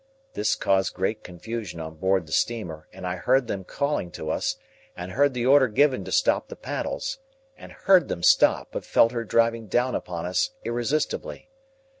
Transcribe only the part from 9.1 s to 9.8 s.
her driving